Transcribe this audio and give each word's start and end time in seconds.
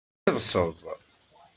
Sirseḍ. 0.27 0.79